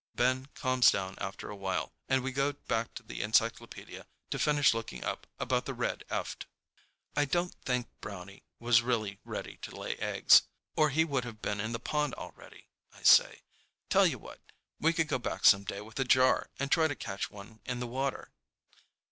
Ben 0.15 0.47
calms 0.55 0.89
down 0.89 1.13
after 1.19 1.47
a 1.51 1.55
while, 1.55 1.93
and 2.09 2.23
we 2.23 2.31
go 2.31 2.53
back 2.53 2.95
to 2.95 3.03
the 3.03 3.21
encyclopedia 3.21 4.07
to 4.31 4.39
finish 4.39 4.73
looking 4.73 5.03
up 5.03 5.27
about 5.39 5.65
the 5.67 5.75
Red 5.75 6.05
Eft. 6.09 6.47
"I 7.15 7.25
don't 7.25 7.53
think 7.65 7.87
Brownie 8.01 8.41
was 8.57 8.81
really 8.81 9.19
ready 9.23 9.57
to 9.57 9.75
lay 9.75 9.97
eggs, 9.97 10.41
or 10.75 10.89
he 10.89 11.05
would 11.05 11.23
have 11.23 11.39
been 11.39 11.61
in 11.61 11.71
the 11.71 11.79
pond 11.79 12.15
already," 12.15 12.67
I 12.91 13.03
say. 13.03 13.43
"Tell 13.89 14.07
you 14.07 14.17
what. 14.17 14.39
We 14.79 14.91
could 14.91 15.07
go 15.07 15.19
back 15.19 15.45
some 15.45 15.65
day 15.65 15.81
with 15.81 15.99
a 15.99 16.03
jar 16.03 16.49
and 16.57 16.71
try 16.71 16.87
to 16.87 16.95
catch 16.95 17.29
one 17.29 17.59
in 17.67 17.79
the 17.79 17.85
water." 17.85 18.31